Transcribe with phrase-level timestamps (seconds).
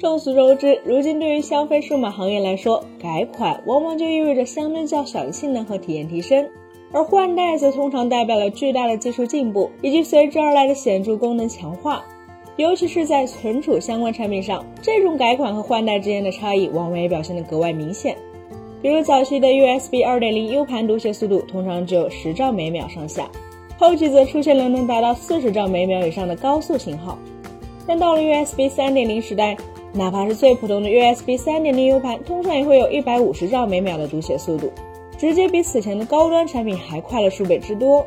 [0.00, 6.48] 众所周知，如今对于消费数码行业来说，改款往往就意味着相对较小的性能和体验提升，
[6.90, 12.02] 而换代则通常代表了巨大的技术进步以及随之而来的显著功能强化。
[12.56, 18.16] 尤其是在存储相关产品上，这种改款和换代之间的差异往往也表现得格外明显。
[18.80, 23.30] 比如早期的 USB 2.0 U 盘读写速度通常只有十兆每秒上下，
[23.76, 27.18] 后期则出现了能达到四十兆每秒以上的高速信号。
[27.86, 29.56] 但到了 USB 3.0时代，
[29.92, 34.70] 哪怕是最普通的 USB 3.0 U 盘，通常也会有一百五十兆每秒的读写速度，
[35.18, 38.06] 直接比此前的高端产品还快了数倍之多。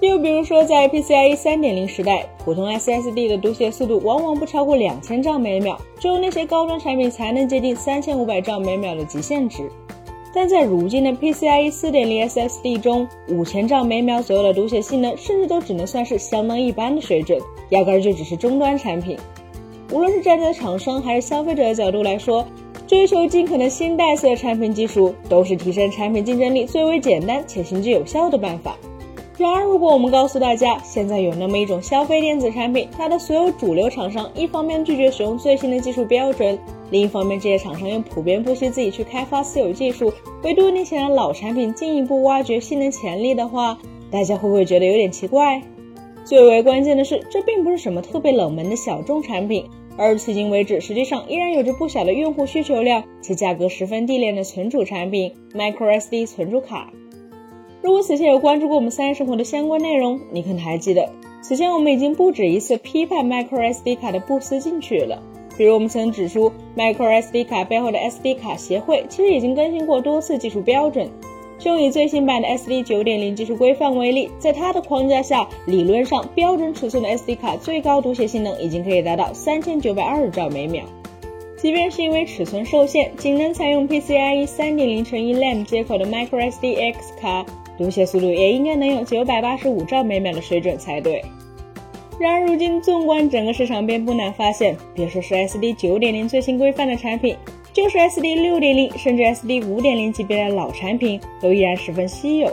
[0.00, 9.70] 又比如说，在 PCIe 3.0时代，普通 SSD 的读写速度往往不超过两千兆每秒，只有那些高端产品才能接近三千五百兆每秒的极限值。
[10.34, 17.38] 但在如今的 PCIe 4.0 SSD 中，五千兆每秒左右的读写性能，甚至都只能算是相当一般的水准，
[17.70, 19.16] 压根儿就只是中端产品。
[19.92, 22.46] 无论是站在厂商还是消费者的角度来说，
[22.86, 28.74] 追求尽可能新代色的产品技术，都是提升产品竞争力最为简单且行之有效的办法。
[29.36, 36.58] 然而，如果我们告诉大家，现在有那么一种消费电子产品，它的所有主流厂商一方面拒绝使用最新的技术标准，
[36.90, 40.10] 另一方面这些厂商又普遍不惜自己去开发私有技术，
[40.42, 43.76] 为多年前的老产品进一步挖掘性能潜力的话，
[44.10, 45.60] 大家会不会觉得有点奇怪？
[46.24, 49.64] 最为关键的是，这并不是什么特别冷门的小众产品，
[49.96, 56.92] 而迄今为止，实际上依然有着不小的用户需求量且价格十分低廉的存储产品 ——microSD 存储卡。
[57.82, 61.10] 如果此前有关注过我们三生活的相关内容，你可能还记得，
[61.42, 65.22] 此前我们已经不止一次批判 microSD 卡的不思进取了。
[65.58, 71.10] 比如我们曾指出，microSD 卡背后的 SD 卡协会其实已经更新过多次技术标准。
[71.62, 80.82] 就以最新版的 SD 9.0技术规范为例，在它的框架下，理论上标准尺寸的 SD 卡最高读写性能已经可以达到三千九百二十兆每秒。
[81.56, 87.46] 即便是因为尺寸受限，仅能采用 PCIe 3.0乘以 LAM 接口的 microSD X 卡。
[87.78, 91.24] 读写速度也应该能有九百八十五兆每秒的水准才对。
[92.18, 97.36] 然而，如今纵观整个市场，便不难发现，别说是 SD 九点零最新规范的产品，
[97.72, 102.50] 就是 SD 六点零甚至 SD 五点零级别的老产品，都依然十分稀有。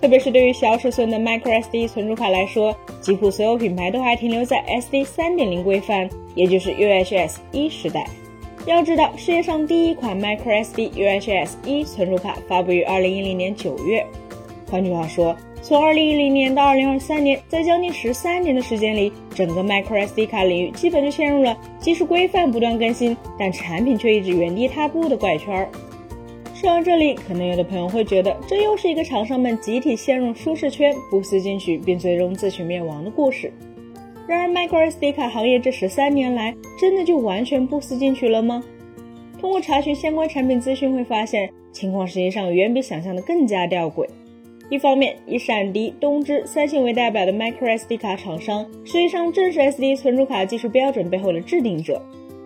[0.00, 8.06] 特别是对于小尺寸的 microSD 存储卡来说，几乎所有品牌都还停留在 SD 三点零规范，也就是 UHS 一时代。
[8.66, 14.04] 要知道，世界上第一款 microSD UHS 一存储卡发布于二零一零年九月。
[14.70, 15.34] 换句话说，
[15.68, 25.68] 从二零一零年到二零二三年，在将近十三年的时间里，整个 microSD 卡领域基本就陷入了技术规范不断更新，但产品却一直原地踏步的怪圈儿。
[26.54, 33.52] 说到这里，可能有的朋友会觉得，这又是一个厂商们集体陷入舒适圈、不思进取，并最终自取灭亡的故事。
[34.28, 38.62] 然而，microSD 卡行业这十三年来，真的就完全不思进取了吗？
[39.40, 44.06] 通过查询相关产品资讯，会发现情况实际上远比想象的更加吊诡。
[44.68, 52.02] 一方面，以闪迪、东芝、三星为代表的 microSD 卡厂商，实际上正是 SD 存储卡技术标准背后的制定者。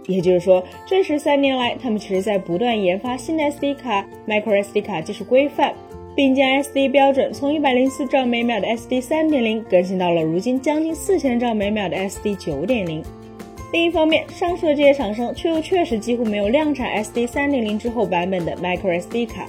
[0.07, 5.73] 也就是说，这十三年来，他们其实在不断研发新的 SD 卡、microSD 卡技术规范，
[6.15, 13.03] 并将 SD 标准从一百零四兆每秒的 SD 三点零更新到了如今将近四千兆每秒的 SD 九点零。
[13.73, 19.47] 另一方面，上述的这些厂商却又确实几乎没有量产 SD 三点零之后版本的 microSD 卡。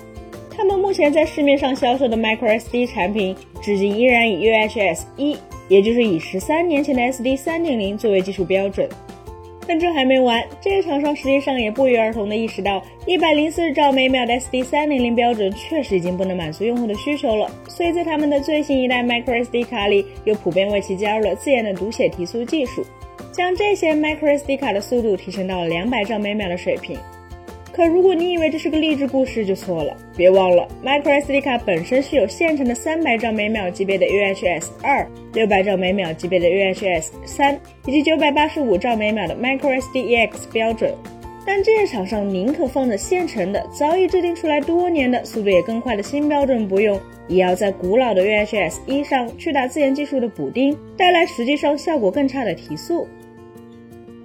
[0.56, 5.38] 他们目前在市面上销售的 microSD 产品，至今依然以 UHS 一，
[5.70, 8.88] 也就是以十三年前的 SD 三点零作为技术标准。
[9.68, 22.84] 但这还没完，这些厂商实际上也不约而同地意识到，一百零四兆每秒的 SD 三点零标准确实已经不能满足用户的需求了，所以在他们的最新一代 microSD 卡里，又普遍为其加入了自研的读写提速技术，
[23.32, 26.98] 将这些 microSD 卡的速度提升到了两百兆每秒的水平。
[27.82, 29.98] 可如果你以为这是个励志故事，就错了。
[30.16, 35.04] 别忘了，microSD 卡本身是有现成的三百兆每秒级别的 UHS 二、
[35.34, 40.94] 六百兆每秒级别的 UHS 三以及九百八十五兆每秒的 microSD EX 标准。
[41.44, 53.08] 但这些厂商宁可放着现成的、早已制定出来多年的、速度也更快的新标准不用，也要在古老的 UHS 一上去打自研技术的补丁，带来实际上效果更差的提速。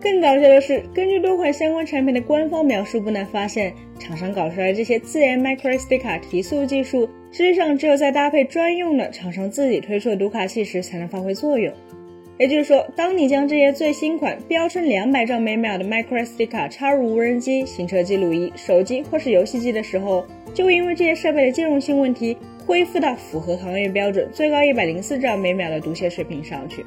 [0.00, 11.72] 更搞笑的是，根据多款相关产品的官方描述，不难发现，厂商搞出来这些自研 microSD 卡提速技术，实际上只有在搭配专用的厂商自己推出的读卡器时才能发挥作用。
[12.38, 26.84] 也就是说，当你将这些最新款标称两百兆每秒的 microSD 卡插入无人机、行车记录仪、手机或是游戏机的时候，就会因为这些设备的兼容性问题，恢复到符合行业标准最高一百零四兆每秒的读写水平上去。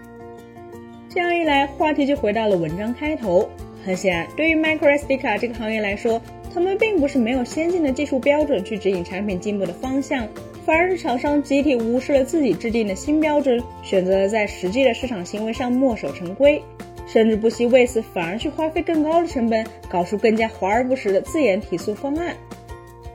[1.09, 3.49] 这样一来，话题就回到了文章开头。
[3.83, 6.21] 很显然，对于 microSD 卡这个行业来说，
[6.53, 10.27] 他们并不是没有先进的技术标准去指引产品进步的方向，
[10.63, 16.61] 反而是厂商集体无视了自己制定的新标准，选择了在实际的市场行为上墨守成规，
[17.07, 22.35] 甚至不惜为此反而去花费更高的成本，搞出更加华而不实的自研提速方案。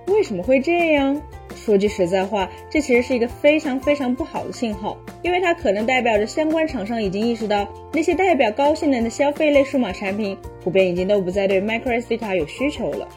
[0.09, 1.23] 为什么会这样？
[1.65, 13.09] 说句实在话，这其实是一个非常非常不好的信号，因为它可能代表着相关厂商已经意识到，那些代表高性能的消费类数码产品，普遍已经都不再对 microSD 卡有需求了。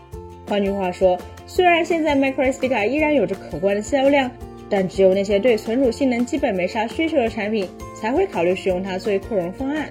[0.48, 4.32] 换句话说，虽然现在 microSD 卡依然有着可观的销量，
[4.70, 7.68] 但只有那些对存储性能基本没啥需求的产品，
[8.00, 9.90] 才会考虑使用它作为扩容方案。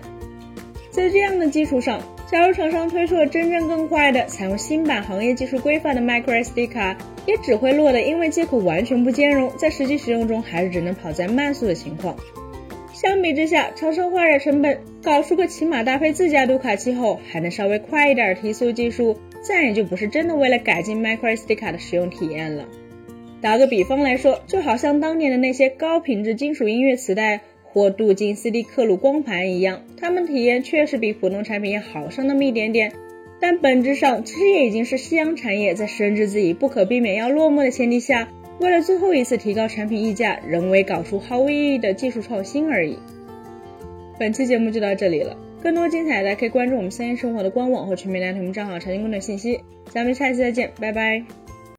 [0.91, 2.01] 在这样的基础上，
[2.31, 12.17] 假如厂商推出了真正更快的、采用新版行业技术规范的 microSD 卡，也只会落得因为接口完全不兼容，在实际使用中还是只能跑在慢速的情况。
[12.93, 22.65] 相比之下，厂商花点成本搞出个起码搭配自家读卡器后还能稍微快一点提速技术，再也就不是真的为了改进 microSD 卡的使用体验了。
[23.41, 27.43] 打个比方来说，就好像当年的那些高品质金属音乐磁带。
[27.77, 32.91] 或镀金 CD 刻录光盘一样，它们体验确实比普通产品要好上那么一点点，
[33.39, 38.31] 但本质上其实也已经是夕阳产业在深知自己不可避免要落寞的前提下，
[38.61, 42.97] 为了最后一次提高产品溢价，人为搞出毫无意义的技术创新而已。
[44.19, 49.61] 本期节目就到这里了，更多精彩大家可以关注我们三言生活的官网或全民大屏幕账号查询更多信息。
[49.91, 51.46] 咱们下期再见，拜拜。